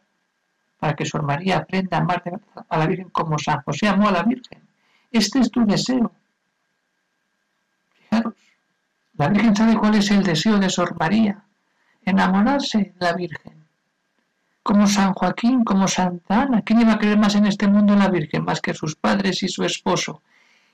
para 0.79 0.95
que 0.95 1.05
Sor 1.05 1.23
María 1.23 1.57
aprenda 1.57 1.97
a 1.97 2.01
amar 2.01 2.23
a 2.69 2.77
la 2.77 2.87
Virgen 2.87 3.09
como 3.09 3.37
San 3.37 3.61
José 3.63 3.87
amó 3.87 4.07
a 4.07 4.11
la 4.11 4.23
Virgen. 4.23 4.61
Este 5.11 5.39
es 5.39 5.51
tu 5.51 5.65
deseo. 5.65 6.11
Fijaros, 7.93 8.33
la 9.15 9.27
Virgen 9.27 9.55
sabe 9.55 9.75
cuál 9.77 9.95
es 9.95 10.09
el 10.11 10.23
deseo 10.23 10.57
de 10.57 10.69
Sor 10.69 10.97
María, 10.97 11.43
enamorarse 12.05 12.77
de 12.77 13.05
la 13.05 13.13
Virgen. 13.13 13.65
Como 14.63 14.87
San 14.87 15.13
Joaquín, 15.13 15.63
como 15.63 15.87
Santa 15.87 16.43
Ana. 16.43 16.61
¿Quién 16.61 16.81
iba 16.81 16.93
a 16.93 16.99
creer 16.99 17.17
más 17.17 17.35
en 17.35 17.45
este 17.45 17.67
mundo 17.67 17.95
la 17.95 18.09
Virgen 18.09 18.45
más 18.45 18.61
que 18.61 18.73
sus 18.73 18.95
padres 18.95 19.43
y 19.43 19.49
su 19.49 19.63
esposo? 19.63 20.21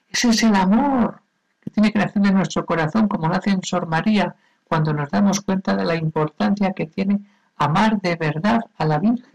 Ese 0.09 0.29
es 0.29 0.43
el 0.43 0.55
amor 0.55 1.21
que 1.61 1.71
tiene 1.71 1.91
que 1.91 1.99
nacer 1.99 2.25
en 2.25 2.35
nuestro 2.35 2.65
corazón, 2.65 3.07
como 3.07 3.27
nace 3.27 3.49
en 3.49 3.63
Sor 3.63 3.87
María, 3.87 4.35
cuando 4.65 4.93
nos 4.93 5.09
damos 5.09 5.41
cuenta 5.41 5.75
de 5.75 5.85
la 5.85 5.95
importancia 5.95 6.73
que 6.73 6.85
tiene 6.85 7.21
amar 7.57 7.99
de 8.01 8.15
verdad 8.15 8.61
a 8.77 8.85
la 8.85 8.99
Virgen, 8.99 9.34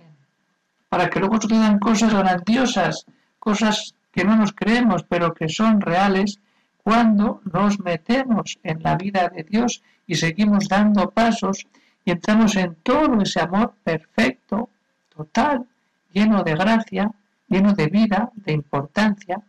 para 0.91 1.09
que 1.09 1.21
luego 1.21 1.41
sucedan 1.41 1.79
cosas 1.79 2.13
grandiosas, 2.13 3.07
cosas 3.39 3.95
que 4.13 4.25
no 4.25 4.37
nos 4.37 4.53
creemos, 4.53 5.05
pero 5.05 5.33
que 5.33 5.49
son 5.49 5.81
reales 5.81 6.41
cuando 6.83 7.41
nos 7.53 7.79
metemos 7.79 8.59
en 8.65 8.83
la 8.83 8.97
vida 8.97 9.29
de 9.29 9.45
Dios 9.45 9.83
y 10.07 10.17
seguimos 10.17 10.69
dando 10.69 11.11
pasos 11.11 11.67
y 12.05 12.11
entramos 12.11 12.57
en 12.57 12.75
todo 12.83 13.21
ese 13.23 13.41
amor 13.41 13.75
perfecto, 13.85 14.69
total, 15.15 15.67
lleno 16.13 16.43
de 16.43 16.55
gracia, 16.57 17.13
lleno 17.47 17.73
de 17.75 17.87
vida, 17.87 18.31
de 18.35 18.53
importancia. 18.53 19.41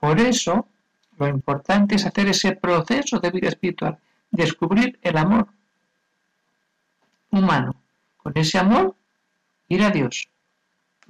Por 0.00 0.18
eso 0.18 0.66
lo 1.18 1.28
importante 1.28 1.96
es 1.96 2.06
hacer 2.06 2.28
ese 2.28 2.52
proceso 2.52 3.18
de 3.18 3.30
vida 3.30 3.48
espiritual, 3.48 3.98
descubrir 4.30 4.98
el 5.02 5.18
amor 5.18 5.48
humano. 7.30 7.74
Con 8.16 8.32
ese 8.36 8.56
amor, 8.56 8.94
ir 9.68 9.82
a 9.82 9.90
Dios, 9.90 10.28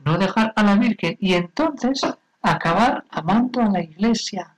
no 0.04 0.18
dejar 0.18 0.52
a 0.56 0.62
la 0.62 0.76
Virgen 0.76 1.16
y 1.20 1.34
entonces 1.34 2.00
acabar 2.42 3.04
amando 3.10 3.62
a 3.62 3.68
la 3.68 3.82
Iglesia. 3.82 4.54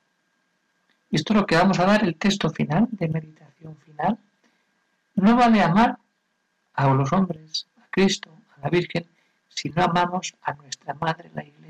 Esto 1.10 1.32
es 1.32 1.40
lo 1.40 1.46
que 1.46 1.56
vamos 1.56 1.78
a 1.78 1.86
dar 1.86 2.04
el 2.04 2.16
texto 2.16 2.50
final 2.50 2.88
de 2.90 3.08
meditación 3.08 3.76
final. 3.78 4.18
No 5.14 5.36
vale 5.36 5.62
amar 5.62 5.98
a 6.74 6.88
los 6.94 7.12
hombres, 7.12 7.66
a 7.78 7.86
Cristo, 7.90 8.30
a 8.56 8.60
la 8.62 8.70
Virgen, 8.70 9.06
si 9.48 9.70
no 9.70 9.82
amamos 9.82 10.34
a 10.42 10.54
nuestra 10.54 10.94
Madre 10.94 11.30
la 11.34 11.44
Iglesia 11.44 11.60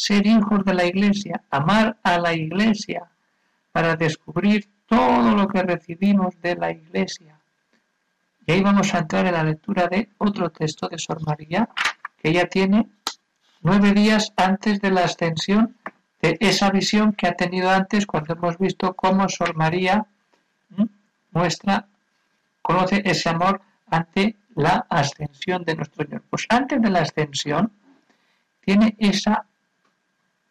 ser 0.00 0.26
hijos 0.26 0.64
de 0.64 0.72
la 0.72 0.86
Iglesia, 0.86 1.42
amar 1.50 1.98
a 2.02 2.18
la 2.18 2.32
Iglesia, 2.32 3.10
para 3.70 3.96
descubrir 3.96 4.66
todo 4.86 5.36
lo 5.36 5.46
que 5.46 5.62
recibimos 5.62 6.40
de 6.40 6.56
la 6.56 6.70
Iglesia. 6.72 7.38
Y 8.46 8.52
ahí 8.52 8.62
vamos 8.62 8.94
a 8.94 9.00
entrar 9.00 9.26
en 9.26 9.34
la 9.34 9.44
lectura 9.44 9.88
de 9.88 10.08
otro 10.16 10.48
texto 10.50 10.88
de 10.88 10.98
Sor 10.98 11.20
María, 11.26 11.68
que 12.20 12.30
ella 12.30 12.48
tiene 12.48 12.88
nueve 13.62 13.92
días 13.92 14.32
antes 14.36 14.80
de 14.80 14.90
la 14.90 15.04
ascensión 15.04 15.76
de 16.22 16.36
esa 16.40 16.70
visión 16.70 17.12
que 17.12 17.26
ha 17.26 17.34
tenido 17.34 17.70
antes 17.70 18.06
cuando 18.06 18.34
hemos 18.34 18.58
visto 18.58 18.94
cómo 18.94 19.28
Sor 19.28 19.56
María 19.56 20.06
muestra, 21.32 21.86
conoce 22.62 23.02
ese 23.04 23.28
amor 23.28 23.62
ante 23.88 24.36
la 24.54 24.86
ascensión 24.90 25.64
de 25.64 25.76
nuestro 25.76 26.04
Señor. 26.04 26.22
Pues 26.28 26.46
antes 26.48 26.82
de 26.82 26.90
la 26.90 27.00
ascensión 27.00 27.72
tiene 28.64 28.96
esa 28.98 29.46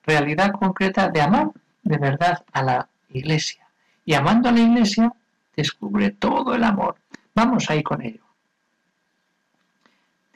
realidad 0.04 0.52
concreta 0.54 1.10
de 1.10 1.22
amar 1.22 1.52
de 1.84 1.98
verdad 1.98 2.44
a 2.52 2.64
la 2.64 2.90
iglesia. 3.10 3.68
Y 4.06 4.14
amando 4.16 4.50
a 4.50 4.52
la 4.52 4.62
iglesia, 4.62 5.14
descubre 5.56 6.12
todo 6.12 6.56
el 6.56 6.64
amor. 6.64 6.96
Vamos 7.36 7.70
ahí 7.70 7.84
con 7.84 8.02
ello. 8.02 8.29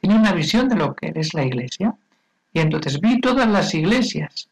Tiene 0.03 0.19
una 0.19 0.33
visión 0.33 0.67
de 0.67 0.75
lo 0.75 0.93
que 0.93 1.13
es 1.15 1.33
la 1.33 1.45
iglesia. 1.45 1.95
Y 2.51 2.59
entonces 2.59 2.99
vi 2.99 3.21
todas 3.21 3.47
las 3.47 3.73
iglesias 3.73 4.49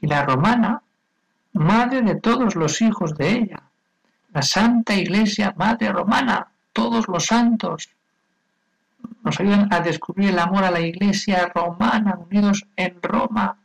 y 0.00 0.08
la 0.08 0.24
romana, 0.24 0.82
madre 1.52 2.02
de 2.02 2.16
todos 2.16 2.56
los 2.56 2.82
hijos 2.82 3.16
de 3.16 3.30
ella. 3.30 3.62
La 4.32 4.42
Santa 4.42 4.96
Iglesia, 4.96 5.54
Madre 5.56 5.92
Romana, 5.92 6.48
todos 6.72 7.06
los 7.06 7.26
santos, 7.26 7.88
nos 9.22 9.38
ayudan 9.38 9.72
a 9.72 9.78
descubrir 9.78 10.30
el 10.30 10.38
amor 10.40 10.64
a 10.64 10.72
la 10.72 10.80
Iglesia 10.80 11.52
romana, 11.54 12.18
unidos 12.28 12.66
en 12.74 13.00
Roma, 13.00 13.58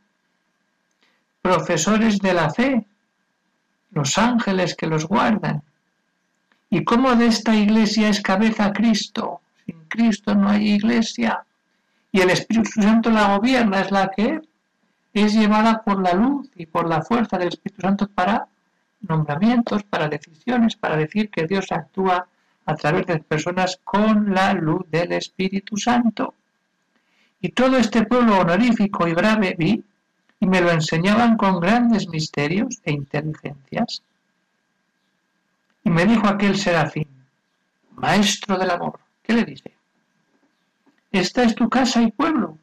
profesores 1.42 2.20
de 2.20 2.34
la 2.34 2.50
fe, 2.50 2.86
los 3.90 4.16
ángeles 4.16 4.76
que 4.76 4.86
los 4.86 5.08
guardan. 5.08 5.64
¿Y 6.70 6.84
cómo 6.84 7.16
de 7.16 7.26
esta 7.26 7.56
iglesia 7.56 8.10
es 8.10 8.20
cabeza 8.20 8.72
Cristo? 8.72 9.40
Cristo 9.96 10.34
no 10.34 10.50
hay 10.50 10.72
iglesia. 10.72 11.44
Y 12.12 12.20
el 12.20 12.30
Espíritu 12.30 12.82
Santo 12.82 13.10
la 13.10 13.36
gobierna, 13.36 13.80
es 13.80 13.90
la 13.90 14.10
que 14.10 14.40
es 15.12 15.32
llevada 15.32 15.82
por 15.82 16.00
la 16.02 16.12
luz 16.12 16.50
y 16.54 16.66
por 16.66 16.86
la 16.86 17.02
fuerza 17.02 17.38
del 17.38 17.48
Espíritu 17.48 17.80
Santo 17.80 18.06
para 18.06 18.46
nombramientos, 19.00 19.82
para 19.84 20.08
decisiones, 20.08 20.76
para 20.76 20.96
decir 20.96 21.30
que 21.30 21.46
Dios 21.46 21.72
actúa 21.72 22.26
a 22.66 22.74
través 22.74 23.06
de 23.06 23.18
personas 23.18 23.78
con 23.82 24.34
la 24.34 24.52
luz 24.52 24.82
del 24.90 25.12
Espíritu 25.12 25.76
Santo. 25.76 26.34
Y 27.40 27.50
todo 27.50 27.76
este 27.78 28.04
pueblo 28.04 28.40
honorífico 28.40 29.06
y 29.06 29.14
brave 29.14 29.54
vi, 29.58 29.84
y 30.40 30.46
me 30.46 30.60
lo 30.60 30.70
enseñaban 30.70 31.36
con 31.36 31.60
grandes 31.60 32.08
misterios 32.08 32.80
e 32.84 32.92
inteligencias. 32.92 34.02
Y 35.84 35.90
me 35.90 36.04
dijo 36.04 36.26
aquel 36.26 36.58
serafín, 36.58 37.08
Maestro 37.92 38.58
del 38.58 38.70
amor, 38.70 38.98
¿qué 39.22 39.32
le 39.32 39.44
dice? 39.44 39.75
Esta 41.16 41.44
es 41.44 41.54
tu 41.54 41.70
casa 41.70 42.02
y 42.02 42.12
pueblo. 42.12 42.58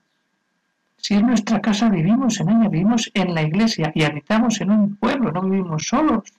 Si 0.97 1.15
es 1.15 1.23
nuestra 1.23 1.59
casa, 1.59 1.89
vivimos 1.89 2.39
en 2.39 2.49
ella, 2.49 2.69
vivimos 2.69 3.09
en 3.15 3.33
la 3.33 3.41
iglesia 3.41 3.91
y 3.95 4.03
habitamos 4.03 4.61
en 4.61 4.69
un 4.69 4.95
pueblo, 4.95 5.31
no 5.31 5.41
vivimos 5.41 5.87
solos. 5.87 6.31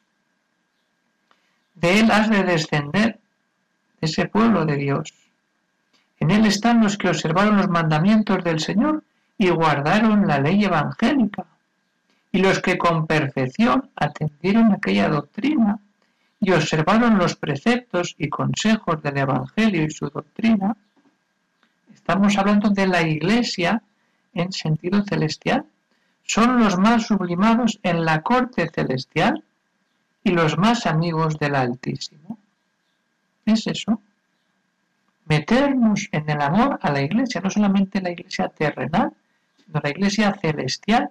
De 1.74 1.98
él 1.98 2.12
has 2.12 2.31
de 2.31 2.44
descender, 2.44 3.18
de 4.00 4.07
ese 4.07 4.27
pueblo 4.27 4.64
de 4.64 4.77
Dios. 4.77 5.12
En 6.20 6.31
él 6.31 6.46
están 6.46 6.85
los 6.85 6.96
que 6.96 7.09
observaron 7.09 7.57
los 7.57 7.68
mandamientos 7.68 8.44
del 8.44 8.61
Señor 8.61 9.03
y 9.37 9.48
guardaron 9.48 10.29
la 10.29 10.38
ley 10.38 10.64
evangélica, 10.64 11.46
y 12.31 12.38
los 12.38 12.61
que 12.61 12.79
con 12.79 13.09
perfección 13.09 13.90
atendieron 13.96 14.72
aquella 14.72 15.09
doctrina 15.09 15.81
y 16.38 16.53
observaron 16.53 17.18
los 17.18 17.35
preceptos 17.35 18.14
y 18.18 18.29
consejos 18.29 19.03
del 19.03 19.18
Evangelio 19.18 19.83
y 19.83 19.90
su 19.90 20.09
doctrina, 20.11 20.77
estamos 22.07 22.37
hablando 22.37 22.69
de 22.69 22.87
la 22.87 23.01
Iglesia 23.01 23.83
en 24.35 24.53
sentido 24.53 25.03
celestial. 25.05 25.64
Son 26.23 26.59
los 26.59 26.79
más 26.79 27.07
sublimados 27.07 27.81
en 27.83 28.05
la 28.05 28.21
corte 28.21 28.69
celestial 28.69 29.43
y 30.23 30.31
los 30.33 30.59
más 30.59 30.85
amigos 30.85 31.38
del 31.38 31.55
Altísimo. 31.55 32.38
Es 33.47 33.67
eso. 33.67 34.03
Meternos 35.25 36.11
en 36.12 36.29
el 36.29 36.43
amor 36.43 36.79
a 36.83 36.93
la 36.93 37.01
Iglesia, 37.01 37.40
no 37.40 37.49
solamente 37.49 38.03
la 38.03 38.11
Iglesia 38.11 38.49
terrenal, 38.51 39.14
sino 39.64 39.81
la 39.83 39.88
Iglesia 39.88 40.35
celestial, 40.35 41.11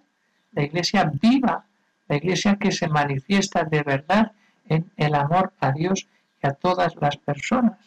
la 0.51 0.62
Iglesia 0.62 1.12
viva, 1.19 1.65
la 2.08 2.17
Iglesia 2.17 2.58
que 2.58 2.71
se 2.71 2.88
manifiesta 2.88 3.63
de 3.63 3.82
verdad 3.82 4.32
en 4.69 4.91
el 4.97 5.15
amor 5.15 5.53
a 5.60 5.71
Dios 5.71 6.06
y 6.43 6.45
a 6.45 6.51
todas 6.51 6.95
las 6.97 7.17
personas. 7.17 7.79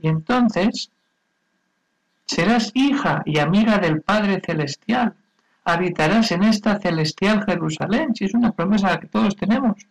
Y 0.00 0.06
entonces 0.06 0.92
serás 2.34 2.70
hija 2.74 3.22
y 3.24 3.38
amiga 3.38 3.78
del 3.78 4.00
Padre 4.02 4.40
Celestial, 4.44 5.14
habitarás 5.64 6.32
en 6.32 6.42
esta 6.42 6.78
celestial 6.78 7.44
Jerusalén, 7.44 8.14
si 8.14 8.24
es 8.24 8.34
una 8.34 8.52
promesa 8.52 8.98
que 8.98 9.06
todos 9.06 9.36
tenemos. 9.36 9.86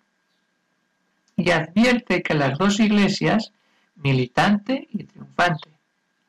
Y 1.35 1.49
advierte 1.51 2.21
que 2.21 2.33
las 2.33 2.57
dos 2.57 2.79
iglesias, 2.79 3.51
militante 3.95 4.87
y 4.91 5.03
triunfante, 5.05 5.69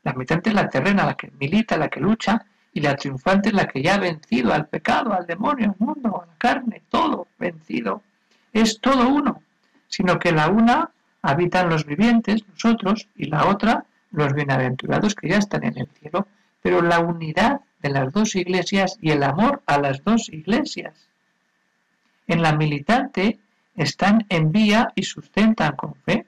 la 0.04 0.12
militante 0.12 0.50
es 0.50 0.54
la 0.54 0.68
terrena, 0.68 1.06
la 1.06 1.14
que 1.14 1.30
milita, 1.38 1.76
la 1.76 1.88
que 1.88 2.00
lucha, 2.00 2.44
y 2.72 2.80
la 2.80 2.96
triunfante 2.96 3.50
es 3.50 3.54
la 3.54 3.66
que 3.66 3.82
ya 3.82 3.96
ha 3.96 3.98
vencido 3.98 4.52
al 4.52 4.66
pecado, 4.66 5.12
al 5.12 5.26
demonio, 5.26 5.74
al 5.78 5.86
mundo, 5.86 6.22
a 6.22 6.26
la 6.26 6.38
carne, 6.38 6.82
todo 6.88 7.26
vencido. 7.38 8.02
Es 8.52 8.80
todo 8.80 9.08
uno 9.08 9.42
sino 9.92 10.18
que 10.18 10.32
la 10.32 10.48
una 10.48 10.90
habitan 11.20 11.68
los 11.68 11.84
vivientes, 11.84 12.42
nosotros, 12.48 13.08
y 13.14 13.26
la 13.26 13.46
otra 13.46 13.84
los 14.12 14.32
bienaventurados 14.34 15.14
que 15.14 15.28
ya 15.28 15.38
están 15.38 15.64
en 15.64 15.78
el 15.78 15.88
cielo, 15.88 16.26
pero 16.62 16.80
la 16.82 17.00
unidad 17.00 17.60
de 17.80 17.90
las 17.90 18.12
dos 18.12 18.36
iglesias 18.36 18.96
y 19.00 19.10
el 19.10 19.22
amor 19.22 19.62
a 19.66 19.78
las 19.78 20.04
dos 20.04 20.28
iglesias. 20.28 21.08
En 22.26 22.42
la 22.42 22.52
militante 22.52 23.38
están 23.74 24.24
en 24.28 24.52
vía 24.52 24.92
y 24.94 25.02
sustentan 25.02 25.74
con 25.76 25.94
fe. 25.94 26.26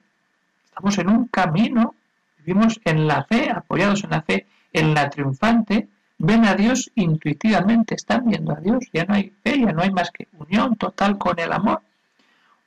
Estamos 0.64 0.98
en 0.98 1.08
un 1.08 1.28
camino, 1.28 1.94
vivimos 2.38 2.80
en 2.84 3.06
la 3.06 3.24
fe, 3.24 3.50
apoyados 3.50 4.02
en 4.04 4.10
la 4.10 4.22
fe, 4.22 4.46
en 4.72 4.92
la 4.92 5.08
triunfante, 5.08 5.88
ven 6.18 6.44
a 6.44 6.54
Dios 6.54 6.90
intuitivamente, 6.94 7.94
están 7.94 8.26
viendo 8.26 8.52
a 8.52 8.60
Dios, 8.60 8.84
ya 8.92 9.04
no 9.04 9.14
hay 9.14 9.32
fe, 9.42 9.60
ya 9.60 9.72
no 9.72 9.82
hay 9.82 9.90
más 9.90 10.10
que 10.10 10.26
unión 10.38 10.76
total 10.76 11.18
con 11.18 11.38
el 11.38 11.52
amor. 11.52 11.82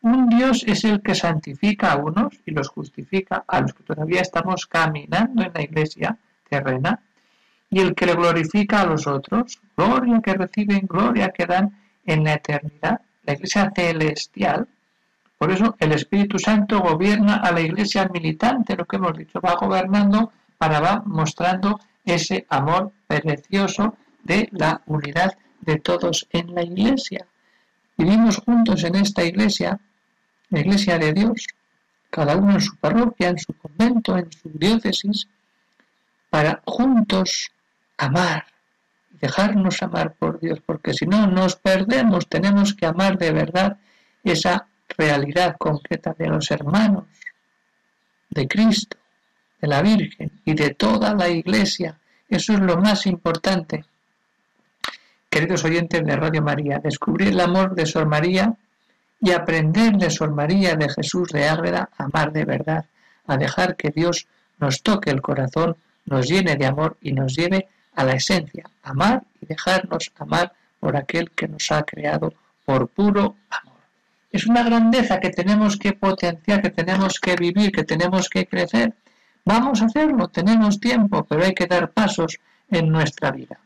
Un 0.10 0.30
Dios 0.30 0.64
es 0.66 0.86
el 0.86 1.02
que 1.02 1.14
santifica 1.14 1.92
a 1.92 1.98
unos 1.98 2.40
y 2.46 2.52
los 2.52 2.70
justifica 2.70 3.44
a 3.46 3.60
los 3.60 3.74
que 3.74 3.84
todavía 3.84 4.22
estamos 4.22 4.66
caminando 4.66 5.44
en 5.44 5.52
la 5.54 5.62
iglesia 5.62 6.18
terrena 6.50 7.02
y 7.70 7.82
el 7.82 7.94
que 7.94 8.06
le 8.06 8.16
glorifica 8.16 8.80
a 8.80 8.86
los 8.86 9.06
otros, 9.06 9.60
gloria 9.76 10.22
que 10.22 10.34
reciben, 10.34 10.88
gloria 10.88 11.34
que 11.36 11.46
dan 11.46 11.78
en 12.06 12.24
la 12.24 12.36
eternidad, 12.36 13.02
la 13.26 13.34
iglesia 13.34 13.70
celestial. 13.76 14.70
Por 15.38 15.52
eso 15.52 15.76
el 15.78 15.92
Espíritu 15.92 16.40
Santo 16.40 16.80
gobierna 16.80 17.36
a 17.36 17.52
la 17.52 17.60
iglesia 17.60 18.08
militante, 18.08 18.78
lo 18.78 18.86
que 18.86 18.96
hemos 18.96 19.18
dicho, 19.18 19.42
va 19.42 19.56
gobernando 19.56 20.32
para 20.58 20.80
va 20.80 21.04
mostrando 21.06 21.82
ese 22.06 22.46
amor 22.48 22.94
precioso 23.08 23.98
de 24.24 24.48
la 24.54 24.80
unidad 24.86 25.38
de 25.60 25.80
todos 25.80 26.26
en 26.32 26.56
la 26.56 26.64
iglesia. 26.64 27.28
Vivimos 27.98 28.38
juntos 28.38 28.86
en 28.86 28.96
esta 28.96 29.26
iglesia 29.26 29.78
la 30.50 30.60
Iglesia 30.60 30.98
de 30.98 31.14
Dios, 31.14 31.48
cada 32.10 32.36
uno 32.36 32.54
en 32.54 32.62
su 32.62 32.76
parroquia, 32.78 33.30
en 33.30 33.38
su 33.38 33.54
convento, 33.54 34.18
en 34.18 34.32
su 34.32 34.50
diócesis, 34.50 35.28
para 36.30 36.62
juntos 36.66 37.52
amar 37.98 38.46
dejarnos 39.20 39.82
amar 39.82 40.14
por 40.14 40.40
Dios, 40.40 40.60
porque 40.66 40.94
si 40.94 41.06
no 41.06 41.28
nos 41.28 41.56
perdemos, 41.56 42.28
tenemos 42.28 42.74
que 42.74 42.86
amar 42.86 43.18
de 43.18 43.32
verdad 43.32 43.78
esa 44.24 44.68
realidad 44.98 45.56
concreta 45.58 46.16
de 46.18 46.28
los 46.28 46.52
hermanos, 46.52 47.06
de 48.30 48.48
Cristo, 48.48 48.98
de 49.62 49.68
la 49.68 49.82
Virgen 49.82 50.42
y 50.46 50.54
de 50.54 50.74
toda 50.74 51.14
la 51.14 51.30
Iglesia. 51.30 51.98
Eso 52.30 52.54
es 52.54 52.60
lo 52.60 52.78
más 52.78 53.06
importante. 53.06 53.86
Queridos 55.30 55.64
oyentes 55.66 56.06
de 56.06 56.16
Radio 56.16 56.42
María, 56.42 56.80
descubrir 56.80 57.30
el 57.30 57.40
amor 57.40 57.76
de 57.76 57.86
Sor 57.86 58.06
María 58.06 58.54
y 59.20 59.32
aprender 59.32 59.94
de 59.98 60.10
Sor 60.10 60.32
María 60.32 60.76
de 60.76 60.90
Jesús 60.90 61.30
de 61.30 61.48
Ágreda 61.48 61.90
a 61.98 62.04
amar 62.06 62.32
de 62.32 62.46
verdad, 62.46 62.86
a 63.26 63.38
dejar 63.38 63.76
que 63.76 63.90
Dios 63.90 64.28
nos 64.60 64.82
toque 64.82 65.10
el 65.10 65.22
corazón, 65.22 65.76
nos 66.06 66.28
llene 66.28 66.56
de 66.56 66.66
amor 66.66 66.98
y 67.02 67.14
nos 67.14 67.36
lleve 67.36 67.68
a 67.96 68.04
la 68.04 68.14
esencia, 68.14 68.64
amar 68.84 69.24
y 69.42 69.48
dejarnos 69.48 70.12
amar 70.18 70.54
por 70.80 70.96
aquel 70.96 71.32
que 71.32 71.48
nos 71.48 71.72
ha 71.72 71.84
creado 71.84 72.34
por 72.66 72.88
puro 72.88 73.36
amor. 73.50 73.78
Es 74.32 74.46
una 74.46 74.64
grandeza 74.64 75.20
que 75.20 75.32
tenemos 75.32 75.78
que 75.78 75.94
potenciar, 75.94 76.62
que 76.62 76.70
tenemos 76.70 77.20
que 77.20 77.36
vivir, 77.36 77.72
que 77.72 77.84
tenemos 77.84 78.30
que 78.30 78.46
crecer. 78.46 78.94
Vamos 79.46 79.82
a 79.82 79.86
hacerlo, 79.86 80.28
tenemos 80.28 80.80
tiempo, 80.80 81.26
pero 81.26 81.44
hay 81.44 81.54
que 81.54 81.66
dar 81.66 81.90
pasos 81.92 82.38
en 82.70 82.90
nuestra 82.90 83.32
vida. 83.32 83.58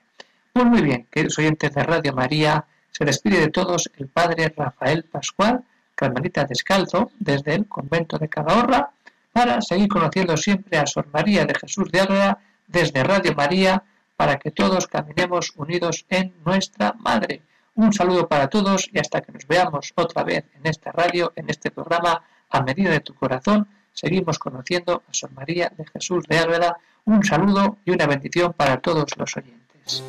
Pues 0.53 0.67
muy 0.67 0.83
bien, 0.83 1.07
queridos 1.11 1.39
oyentes 1.39 1.73
de 1.75 1.83
Radio 1.83 2.13
María, 2.13 2.65
se 2.91 3.05
despide 3.05 3.41
de 3.41 3.49
todos 3.49 3.91
el 3.97 4.09
padre 4.09 4.53
Rafael 4.57 5.05
Pascual, 5.05 5.65
carmelita 5.95 6.45
descalzo, 6.45 7.11
desde 7.19 7.55
el 7.55 7.67
convento 7.67 8.19
de 8.19 8.29
Calahorra, 8.29 8.91
para 9.33 9.61
seguir 9.61 9.89
conociendo 9.89 10.37
siempre 10.37 10.79
a 10.79 10.87
Sor 10.87 11.09
María 11.13 11.45
de 11.45 11.55
Jesús 11.55 11.91
de 11.91 12.01
Ágreda 12.01 12.39
desde 12.69 13.03
Radio 13.03 13.35
María, 13.35 13.83
para 14.17 14.39
que 14.39 14.53
todos 14.53 14.87
caminemos 14.87 15.53
unidos 15.57 16.07
en 16.09 16.33
nuestra 16.45 16.95
Madre. 17.01 17.43
Un 17.75 17.93
saludo 17.93 18.29
para 18.29 18.49
todos 18.49 18.89
y 18.93 19.01
hasta 19.01 19.21
que 19.21 19.33
nos 19.33 19.49
veamos 19.49 19.93
otra 19.97 20.23
vez 20.23 20.45
en 20.55 20.65
esta 20.67 20.93
radio, 20.93 21.33
en 21.35 21.51
este 21.51 21.73
programa, 21.73 22.23
a 22.49 22.63
medida 22.63 22.91
de 22.91 23.01
tu 23.01 23.15
corazón, 23.15 23.67
seguimos 23.95 24.39
conociendo 24.39 25.03
a 25.09 25.15
Sor 25.15 25.33
María 25.33 25.73
de 25.75 25.87
Jesús 25.87 26.25
de 26.29 26.39
Álveda. 26.39 26.77
Un 27.07 27.25
saludo 27.25 27.79
y 27.85 27.93
una 27.93 28.07
bendición 28.07 28.53
para 28.53 28.81
todos 28.81 29.17
los 29.17 29.37
oyentes. 29.37 30.05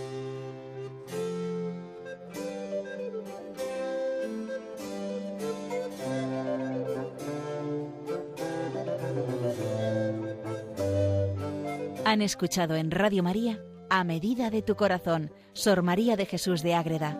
Han 12.05 12.21
escuchado 12.21 12.75
en 12.75 12.91
Radio 12.91 13.23
María, 13.23 13.59
a 13.89 14.03
medida 14.03 14.49
de 14.49 14.61
tu 14.61 14.75
corazón, 14.75 15.31
Sor 15.53 15.81
María 15.81 16.15
de 16.15 16.25
Jesús 16.25 16.61
de 16.61 16.75
Ágreda, 16.75 17.17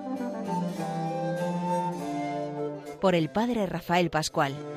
por 3.01 3.13
el 3.15 3.29
Padre 3.29 3.65
Rafael 3.65 4.09
Pascual. 4.09 4.74